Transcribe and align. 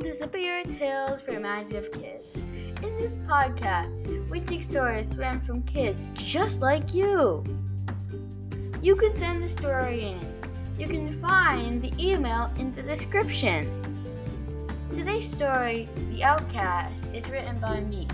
to 0.00 0.14
Superior 0.14 0.64
Tales 0.64 1.20
for 1.20 1.32
Imaginative 1.32 1.92
Kids. 1.92 2.34
In 2.82 2.96
this 2.96 3.16
podcast, 3.28 4.26
we 4.30 4.40
take 4.40 4.62
stories 4.62 5.14
written 5.18 5.40
from 5.40 5.62
kids 5.64 6.08
just 6.14 6.62
like 6.62 6.94
you. 6.94 7.44
You 8.80 8.96
can 8.96 9.14
send 9.14 9.42
the 9.42 9.48
story 9.48 10.12
in. 10.12 10.20
You 10.78 10.86
can 10.88 11.10
find 11.10 11.82
the 11.82 11.92
email 12.02 12.50
in 12.58 12.72
the 12.72 12.82
description. 12.82 13.68
Today's 14.94 15.30
story, 15.30 15.86
The 16.12 16.24
Outcast, 16.24 17.14
is 17.14 17.30
written 17.30 17.60
by 17.60 17.80
me. 17.82 18.08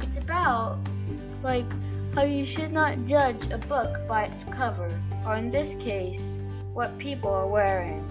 It's 0.00 0.18
about, 0.18 0.80
like, 1.40 1.66
how 2.16 2.24
you 2.24 2.44
should 2.44 2.72
not 2.72 3.04
judge 3.06 3.48
a 3.52 3.58
book 3.58 4.08
by 4.08 4.24
its 4.24 4.42
cover, 4.42 4.90
or 5.24 5.36
in 5.36 5.50
this 5.50 5.76
case, 5.76 6.40
what 6.74 6.98
people 6.98 7.30
are 7.30 7.46
wearing. 7.46 8.04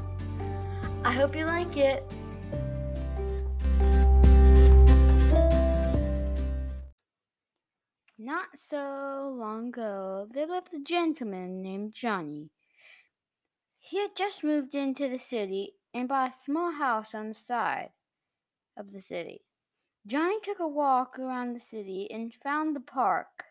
I 1.04 1.12
hope 1.12 1.36
you 1.36 1.44
like 1.44 1.76
it. 1.76 2.10
So 8.58 9.36
long 9.38 9.68
ago, 9.68 10.30
there 10.32 10.48
lived 10.48 10.74
a 10.74 10.80
gentleman 10.80 11.62
named 11.62 11.94
Johnny. 11.94 12.52
He 13.78 14.00
had 14.00 14.16
just 14.16 14.46
moved 14.46 14.74
into 14.74 15.10
the 15.10 15.20
city 15.20 15.74
and 15.94 16.08
bought 16.08 16.30
a 16.30 16.34
small 16.34 16.72
house 16.72 17.14
on 17.14 17.28
the 17.28 17.36
side 17.36 17.90
of 18.78 18.94
the 18.94 19.02
city. 19.02 19.42
Johnny 20.08 20.40
took 20.42 20.60
a 20.60 20.68
walk 20.70 21.20
around 21.20 21.52
the 21.52 21.60
city 21.60 22.10
and 22.10 22.34
found 22.34 22.78
the 22.78 22.80
park. 22.80 23.44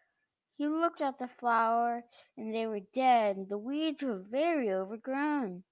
He 0.56 0.66
looked 0.68 1.02
at 1.02 1.18
the 1.18 1.28
flowers, 1.28 2.04
and 2.38 2.54
they 2.54 2.66
were 2.66 2.80
dead, 2.80 3.36
and 3.36 3.50
the 3.50 3.58
weeds 3.58 4.02
were 4.02 4.24
very 4.26 4.72
overgrown. 4.72 5.64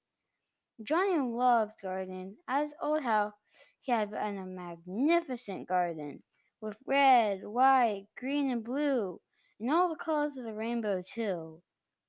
Johnny 0.83 1.19
loved 1.19 1.81
gardening. 1.81 2.37
At 2.47 2.65
his 2.65 2.75
old 2.83 3.03
house, 3.03 3.33
he 3.81 3.93
had 3.93 4.13
a 4.13 4.45
magnificent 4.45 5.69
garden 5.69 6.23
with 6.63 6.79
red, 6.87 7.45
white, 7.45 8.07
green, 8.17 8.51
and 8.51 8.63
blue, 8.63 9.21
and 9.59 9.71
all 9.71 9.89
the 9.89 9.97
colors 9.97 10.37
of 10.37 10.45
the 10.45 10.55
rainbow, 10.55 11.03
too, 11.03 11.61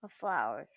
of 0.03 0.11
flowers. 0.11 0.67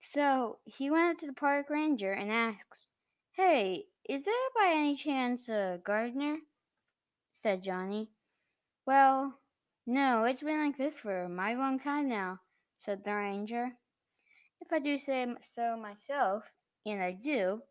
So 0.00 0.60
he 0.64 0.90
went 0.90 1.10
up 1.10 1.20
to 1.20 1.26
the 1.26 1.32
park 1.32 1.68
ranger 1.68 2.12
and 2.12 2.30
asked, 2.30 2.86
Hey, 3.32 3.86
is 4.08 4.24
there 4.24 4.34
by 4.54 4.72
any 4.72 4.96
chance 4.96 5.48
a 5.48 5.80
gardener? 5.84 6.38
said 7.32 7.64
Johnny. 7.64 8.10
Well, 8.86 9.40
no, 9.86 10.24
it's 10.24 10.42
been 10.42 10.64
like 10.64 10.78
this 10.78 11.00
for 11.00 11.24
a 11.24 11.28
mighty 11.28 11.56
long 11.56 11.78
time 11.80 12.08
now, 12.08 12.40
said 12.78 13.04
the 13.04 13.12
ranger. 13.12 13.72
If 14.60 14.72
I 14.72 14.78
do 14.78 14.98
say 14.98 15.26
so 15.40 15.76
myself, 15.76 16.44
and 16.86 17.02
I 17.02 17.12
do. 17.12 17.62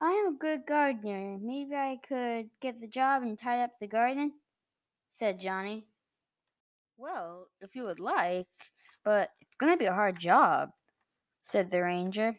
I 0.00 0.10
am 0.10 0.34
a 0.34 0.38
good 0.38 0.66
gardener. 0.66 1.38
Maybe 1.40 1.74
I 1.74 1.98
could 2.06 2.50
get 2.60 2.80
the 2.80 2.88
job 2.88 3.22
and 3.22 3.38
tie 3.38 3.62
up 3.62 3.72
the 3.80 3.86
garden, 3.86 4.32
said 5.08 5.40
Johnny. 5.40 5.86
Well, 6.96 7.48
if 7.60 7.74
you 7.74 7.84
would 7.84 8.00
like, 8.00 8.46
but 9.04 9.30
it's 9.40 9.56
going 9.56 9.72
to 9.72 9.78
be 9.78 9.86
a 9.86 9.94
hard 9.94 10.18
job, 10.18 10.70
said 11.44 11.70
the 11.70 11.82
ranger. 11.82 12.36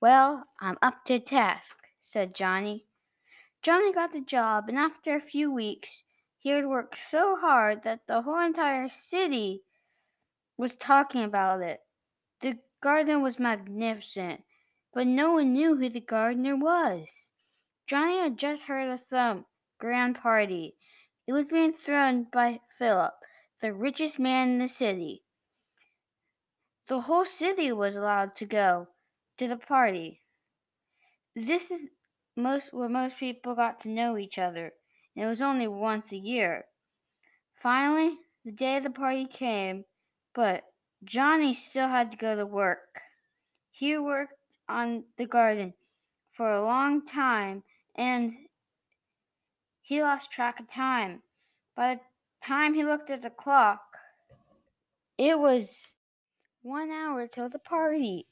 Well, 0.00 0.44
I'm 0.60 0.78
up 0.82 1.04
to 1.06 1.14
the 1.14 1.20
task, 1.20 1.78
said 2.00 2.34
Johnny. 2.34 2.86
Johnny 3.62 3.92
got 3.92 4.12
the 4.12 4.20
job, 4.20 4.68
and 4.68 4.76
after 4.78 5.14
a 5.14 5.20
few 5.20 5.52
weeks, 5.52 6.04
he 6.38 6.50
had 6.50 6.66
worked 6.66 6.98
so 6.98 7.36
hard 7.36 7.82
that 7.84 8.06
the 8.06 8.22
whole 8.22 8.38
entire 8.38 8.88
city 8.88 9.62
was 10.58 10.76
talking 10.76 11.24
about 11.24 11.62
it. 11.62 11.80
The 12.40 12.58
garden 12.82 13.22
was 13.22 13.38
magnificent, 13.38 14.42
but 14.92 15.06
no 15.06 15.32
one 15.32 15.54
knew 15.54 15.76
who 15.76 15.88
the 15.88 16.00
gardener 16.00 16.56
was. 16.56 17.30
Johnny 17.86 18.18
had 18.18 18.38
just 18.38 18.64
heard 18.64 18.90
of 18.90 19.00
some 19.00 19.46
grand 19.78 20.16
party. 20.16 20.76
It 21.26 21.32
was 21.32 21.48
being 21.48 21.72
thrown 21.72 22.26
by 22.30 22.60
Philip, 22.78 23.14
the 23.62 23.72
richest 23.72 24.18
man 24.18 24.50
in 24.50 24.58
the 24.58 24.68
city. 24.68 25.22
The 26.86 27.00
whole 27.00 27.24
city 27.24 27.72
was 27.72 27.96
allowed 27.96 28.36
to 28.36 28.46
go 28.46 28.88
to 29.38 29.48
the 29.48 29.56
party. 29.56 30.20
This 31.34 31.70
is 31.70 31.86
most 32.36 32.74
where 32.74 32.90
most 32.90 33.18
people 33.18 33.54
got 33.54 33.80
to 33.80 33.88
know 33.88 34.18
each 34.18 34.38
other, 34.38 34.72
and 35.16 35.24
it 35.24 35.28
was 35.28 35.40
only 35.40 35.66
once 35.66 36.12
a 36.12 36.16
year. 36.16 36.66
Finally, 37.62 38.18
the 38.44 38.52
day 38.52 38.76
of 38.76 38.82
the 38.82 38.90
party 38.90 39.26
came, 39.26 39.84
but 40.34 40.64
Johnny 41.02 41.54
still 41.54 41.88
had 41.88 42.10
to 42.10 42.18
go 42.18 42.36
to 42.36 42.44
work. 42.44 43.00
He 43.70 43.96
worked 43.96 44.58
on 44.68 45.04
the 45.16 45.26
garden 45.26 45.74
for 46.30 46.50
a 46.50 46.62
long 46.62 47.04
time 47.04 47.62
and 47.96 48.32
he 49.84 50.02
lost 50.02 50.32
track 50.32 50.58
of 50.58 50.66
time. 50.66 51.20
By 51.76 51.96
the 51.96 52.00
time 52.40 52.72
he 52.72 52.82
looked 52.82 53.10
at 53.10 53.20
the 53.20 53.28
clock, 53.28 53.98
it 55.18 55.38
was 55.38 55.92
one 56.62 56.90
hour 56.90 57.28
till 57.28 57.50
the 57.50 57.58
party. 57.58 58.26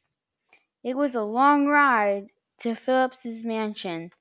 It 0.83 0.97
was 0.97 1.15
a 1.15 1.23
long 1.23 1.67
ride 1.67 2.29
to 2.61 2.75
Phillips's 2.75 3.45
mansion. 3.45 4.13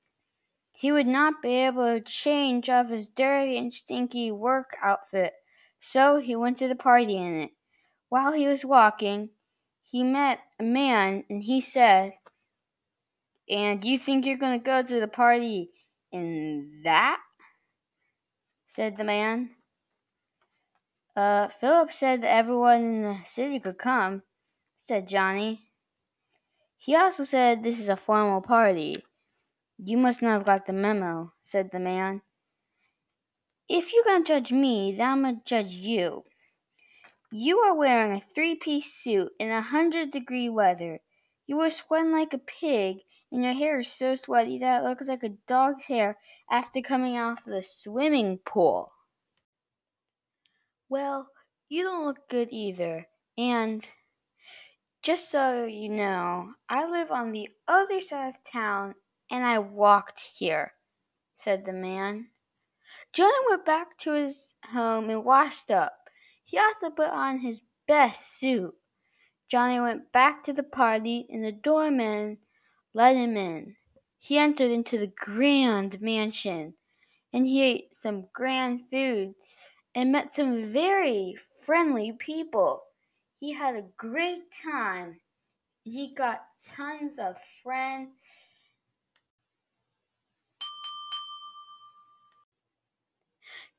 He 0.72 0.92
would 0.92 1.06
not 1.06 1.40
be 1.40 1.54
able 1.54 1.94
to 1.94 2.00
change 2.02 2.68
off 2.68 2.90
his 2.90 3.08
dirty 3.08 3.56
and 3.56 3.72
stinky 3.72 4.30
work 4.30 4.76
outfit, 4.82 5.32
so 5.80 6.18
he 6.18 6.36
went 6.36 6.58
to 6.58 6.68
the 6.68 6.76
party 6.76 7.16
in 7.16 7.34
it. 7.40 7.50
While 8.10 8.34
he 8.34 8.46
was 8.46 8.62
walking, 8.62 9.30
he 9.80 10.02
met 10.02 10.40
a 10.60 10.64
man 10.64 11.24
and 11.30 11.42
he 11.42 11.62
said, 11.62 12.12
And 13.48 13.82
you 13.82 13.98
think 13.98 14.26
you're 14.26 14.36
going 14.36 14.60
to 14.60 14.64
go 14.64 14.82
to 14.82 15.00
the 15.00 15.08
party 15.08 15.70
in 16.12 16.80
that? 16.84 17.20
said 18.66 18.96
the 18.96 19.04
man. 19.04 19.50
Uh, 21.14 21.48
Philip 21.48 21.92
said 21.92 22.22
that 22.22 22.32
everyone 22.32 22.82
in 22.82 23.02
the 23.02 23.18
city 23.24 23.60
could 23.60 23.76
come, 23.76 24.22
said 24.76 25.08
Johnny. 25.08 25.68
He 26.78 26.96
also 26.96 27.24
said 27.24 27.62
this 27.62 27.78
is 27.78 27.88
a 27.88 27.96
formal 27.96 28.40
party. 28.40 29.04
You 29.78 29.98
must 29.98 30.22
not 30.22 30.32
have 30.32 30.46
got 30.46 30.66
the 30.66 30.72
memo, 30.72 31.32
said 31.42 31.70
the 31.70 31.80
man. 31.80 32.22
If 33.68 33.92
going 34.04 34.24
to 34.24 34.28
judge 34.32 34.52
me, 34.52 34.94
then 34.96 35.08
I'm 35.08 35.22
going 35.22 35.36
to 35.36 35.42
judge 35.44 35.70
you. 35.72 36.24
You 37.30 37.58
are 37.58 37.76
wearing 37.76 38.12
a 38.12 38.20
three 38.20 38.54
piece 38.54 38.92
suit 38.92 39.32
in 39.38 39.50
a 39.50 39.62
hundred 39.62 40.10
degree 40.10 40.48
weather. 40.48 41.00
You 41.46 41.60
are 41.60 41.70
sweating 41.70 42.12
like 42.12 42.34
a 42.34 42.38
pig, 42.38 42.98
and 43.32 43.42
your 43.42 43.54
hair 43.54 43.78
is 43.80 43.88
so 43.90 44.14
sweaty 44.14 44.58
that 44.58 44.82
it 44.82 44.86
looks 44.86 45.08
like 45.08 45.22
a 45.22 45.30
dog's 45.48 45.84
hair 45.86 46.18
after 46.50 46.82
coming 46.82 47.16
off 47.16 47.44
the 47.46 47.62
swimming 47.62 48.38
pool. 48.44 48.92
Well, 50.90 51.30
you 51.70 51.82
don't 51.82 52.04
look 52.04 52.28
good 52.28 52.48
either, 52.52 53.06
and 53.38 53.84
just 55.02 55.30
so 55.30 55.64
you 55.64 55.88
know, 55.88 56.52
I 56.68 56.84
live 56.84 57.10
on 57.10 57.32
the 57.32 57.48
other 57.66 58.00
side 58.00 58.28
of 58.28 58.52
town 58.52 58.94
and 59.30 59.42
I 59.42 59.58
walked 59.58 60.20
here, 60.36 60.74
said 61.34 61.64
the 61.64 61.72
man. 61.72 62.28
Johnny 63.14 63.32
went 63.48 63.64
back 63.64 63.96
to 64.00 64.12
his 64.12 64.56
home 64.72 65.08
and 65.08 65.24
washed 65.24 65.70
up. 65.70 65.94
He 66.44 66.58
also 66.58 66.90
put 66.90 67.08
on 67.08 67.38
his 67.38 67.62
best 67.88 68.38
suit. 68.38 68.74
Johnny 69.50 69.80
went 69.80 70.12
back 70.12 70.42
to 70.44 70.52
the 70.52 70.62
party, 70.62 71.26
and 71.30 71.42
the 71.42 71.52
doorman 71.52 72.38
let 72.94 73.16
him 73.16 73.36
in. 73.36 73.76
He 74.18 74.38
entered 74.38 74.70
into 74.70 74.98
the 74.98 75.06
grand 75.08 76.00
mansion, 76.00 76.74
and 77.32 77.46
he 77.46 77.62
ate 77.62 77.94
some 77.94 78.28
grand 78.32 78.82
food 78.90 79.34
and 79.94 80.12
met 80.12 80.30
some 80.30 80.64
very 80.64 81.36
friendly 81.64 82.12
people. 82.12 82.84
He 83.38 83.52
had 83.52 83.74
a 83.74 83.88
great 83.96 84.44
time. 84.64 85.20
And 85.84 85.94
he 85.94 86.14
got 86.14 86.46
tons 86.64 87.18
of 87.18 87.40
friends. 87.40 88.48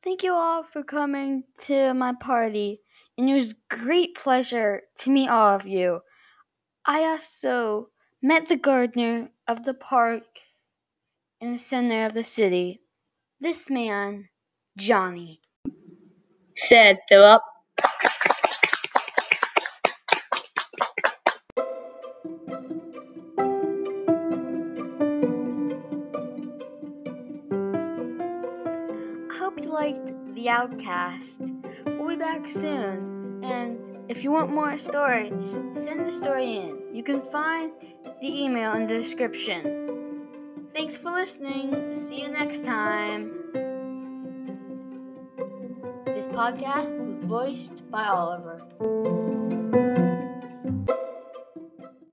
Thank 0.04 0.22
you 0.22 0.34
all 0.34 0.64
for 0.64 0.84
coming 0.84 1.46
to 1.60 1.94
my 1.94 2.14
party, 2.14 2.82
and 3.18 3.30
it 3.30 3.36
was 3.36 3.56
great 3.70 4.16
pleasure 4.16 4.82
to 4.98 5.10
meet 5.10 5.30
all 5.30 5.56
of 5.56 5.66
you. 5.66 6.02
I 6.86 7.06
also 7.06 7.93
met 8.26 8.48
the 8.48 8.56
gardener 8.56 9.30
of 9.50 9.66
the 9.66 9.74
park 9.74 10.24
in 11.42 11.52
the 11.52 11.58
center 11.58 12.06
of 12.06 12.14
the 12.14 12.24
city. 12.24 12.80
This 13.42 13.70
man, 13.70 14.30
Johnny, 14.78 15.42
said 16.56 17.00
Philip. 17.10 17.42
hope 29.34 29.60
you 29.60 29.70
liked 29.70 30.14
The 30.34 30.48
Outcast. 30.48 31.42
We'll 31.86 32.08
be 32.08 32.16
back 32.16 32.48
soon. 32.48 33.42
And 33.44 33.78
if 34.08 34.24
you 34.24 34.32
want 34.32 34.50
more 34.50 34.78
stories, 34.78 35.60
send 35.74 36.08
the 36.08 36.12
story 36.12 36.56
in. 36.56 36.96
You 36.96 37.04
can 37.04 37.20
find 37.20 37.74
the 38.22 38.44
email 38.44 38.74
in 38.74 38.88
the 38.88 38.96
description. 38.96 40.28
Thanks 40.70 40.98
for 40.98 41.12
listening. 41.12 41.94
See 41.94 42.22
you 42.22 42.30
next 42.30 42.66
time. 42.66 43.30
This 46.06 46.28
podcast 46.28 47.08
was 47.08 47.24
voiced 47.24 47.90
by 47.90 48.06
Oliver. 48.06 49.33